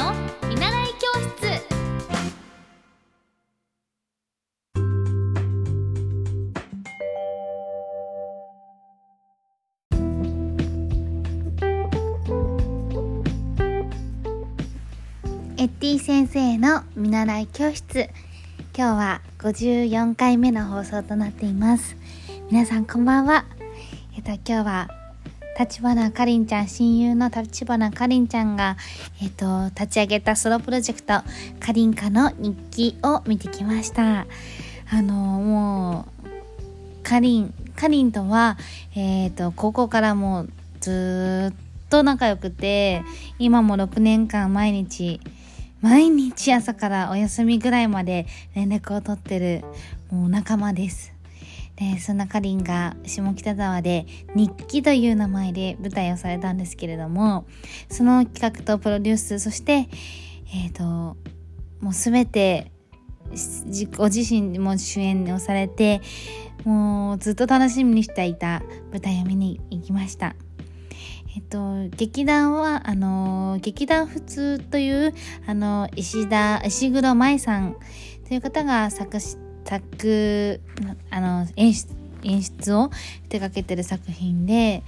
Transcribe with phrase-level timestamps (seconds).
[0.00, 0.14] の
[0.48, 1.46] 見習い教室。
[15.58, 18.08] エッティ先生の見習い教室。
[18.74, 21.94] 今日は54回目の放送となっています。
[22.50, 23.44] 皆さんこんばんは。
[24.16, 24.99] えっと今日は
[25.60, 28.78] 立花かりんちゃん親友の立花かりんちゃんが
[29.20, 31.22] えっと立ち上げたソロプロジェクト
[31.60, 34.26] かりんかの日記を見てきました
[34.90, 38.56] あのもうかりんかりんとは
[38.96, 40.50] えっ、と高校からもう
[40.80, 43.02] ずっと仲良くて
[43.38, 45.20] 今も6年間毎日
[45.82, 49.62] 毎日朝からお休みぐらいまで連絡を取ってる
[50.10, 51.19] もう仲間です。
[51.80, 57.46] で、そんなかりんが下北沢で日記という名前で舞台をされたんですけれども、
[57.88, 59.88] その企画とプロデュース、そして、
[60.52, 60.84] えっ、ー、と、
[61.80, 62.70] もうすべて
[63.96, 66.02] ご自身も主演をされて、
[66.64, 70.34] もうずっと楽しみにしていた舞台を見に行きました。
[71.34, 75.14] えっと、劇団は、あの、劇団普通という、
[75.46, 77.76] あの、石田、石黒舞さん
[78.28, 80.60] という方が作詞、作、
[81.10, 82.90] あの、演出、演出を
[83.28, 84.82] 手掛けてる作品で、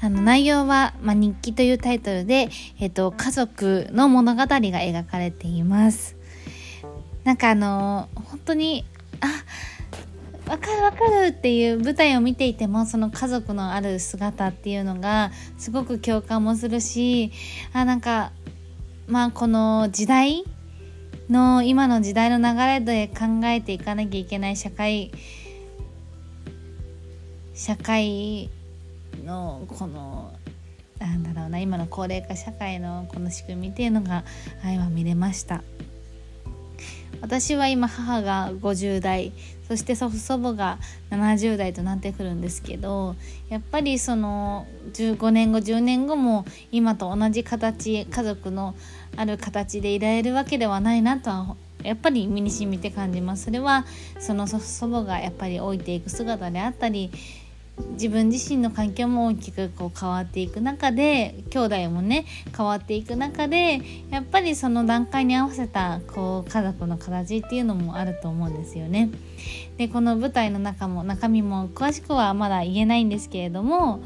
[0.00, 2.48] あの、内容は、まあ、日記というタイトルで、
[2.80, 6.16] えっと、家族の物語が描かれています。
[7.24, 8.84] なんかあの、本当に、
[9.20, 9.26] あ、
[10.48, 17.32] わかるわかるっていう舞台を見ていてもその家族のある姿っていうのがすごく共感もするし
[17.72, 18.32] あなんか
[19.06, 20.44] まあこの時代
[21.28, 25.10] の今の時代の流れで考えていかなきゃいけない社会
[27.54, 28.50] 社会
[29.24, 30.32] のこの
[30.98, 34.24] なんだろうな今の高齢化社会のこの仕組みっていうのが
[34.64, 35.62] 今見れました。
[37.20, 39.32] 私は今母が50代
[39.66, 40.78] そして祖父祖母が
[41.10, 43.16] 70代となってくるんですけど
[43.48, 48.74] やっぱりその15年後10年後も今と同じ形家族の
[49.16, 53.84] ある形でいられるわけではないなとはやっぱり身に染みて感じますそれは
[54.18, 57.10] その祖祖母がやっぱり老いていく姿であったり
[57.94, 62.24] 自分自身の環境も大きくこう変わっていく中で兄弟もね
[62.56, 63.80] 変わっていく中で
[64.10, 69.10] やっぱりその段階に合わせたこう家族の形っていうのもあると思うんですよね。
[69.76, 74.00] でこの舞台の中も中身も詳しくはまだ言えないんですけれども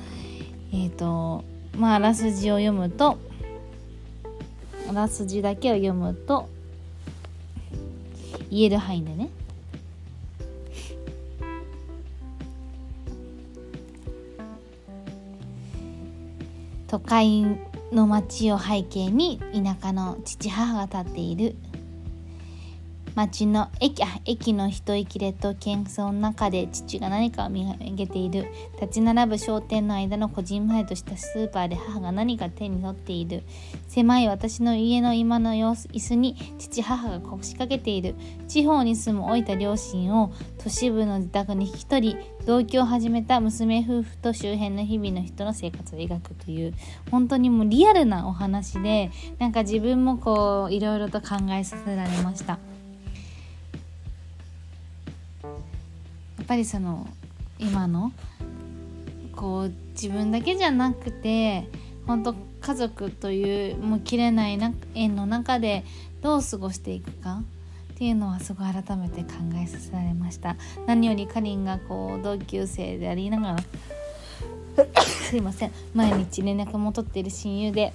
[0.72, 1.44] えっ、ー、と
[1.76, 3.18] まああらすじを読むと
[4.88, 6.48] あらすじだけを読むと
[8.50, 9.28] 言える範囲でね。
[16.86, 17.42] 都会
[17.92, 21.54] の街を背景に田舎の父母が立っている。
[23.14, 28.48] 町の駅あ駅の一息でと喧騒の中で父が何かを見上げている。
[28.80, 33.42] 立ち並ぶ商店の間のこじんまりとしたスーパーで母が何か手に取っている。
[33.88, 38.14] 狭い私の家の今の様子椅子に父母が腰掛けている。
[38.46, 46.74] 地方に住む老いた両親を都市部の自宅に引き取り同居を始めた娘夫婦と周辺の日々の人の生活を描くという。
[47.10, 52.58] 本当にもうリアルなお話でなんか自分もこういろいろと考えさせられました。
[56.48, 57.06] ぱりその
[57.58, 58.10] 今の
[59.36, 61.68] こう自分だけじゃなくて
[62.06, 64.58] 本当家族というもう切れない
[64.94, 65.84] 縁の中で
[66.22, 67.42] どう過ごしていくか
[67.92, 70.56] っていうのはすごい改めて考えさせられました。
[70.86, 73.56] 何よりかりんがこう同級生でありながら
[75.04, 75.72] すいません。
[75.94, 77.92] 毎日連絡も取っている親友で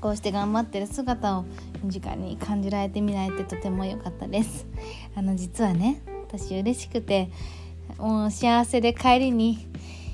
[0.00, 1.44] こうして頑張ってる姿を
[1.84, 4.66] 直に感じられてみられてとても良かったです。
[5.16, 7.30] あの実はね私嬉しくて
[8.02, 9.68] もう幸せで帰りに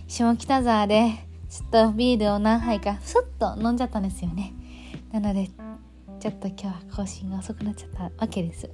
[0.08, 1.10] 下北沢で
[1.48, 4.52] ちょっとビールを何杯かスッと飲んじゃったんですよね。
[5.10, 5.48] なので
[6.20, 8.68] ちょっと今日は更新が遅くなっちゃったわけです。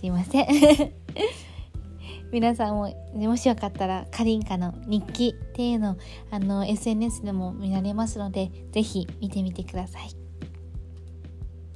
[0.00, 0.46] すいません。
[2.32, 5.96] 皆さんももしよかったらかりんかの日記っていうのを
[6.30, 10.10] あの SNS でも見られますので是非見てみてください。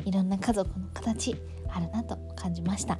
[0.06, 1.36] いろんな家族の形
[1.68, 2.98] あるなと感じました。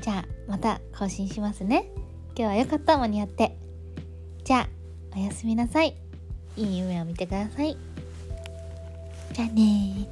[0.00, 1.90] じゃあまた更新しますね。
[2.36, 3.56] 今日は良かった間に合って。
[4.44, 4.68] じゃあ
[5.16, 5.96] おやすみなさい。
[6.56, 7.76] いい夢を見てください。
[9.32, 10.08] じゃあね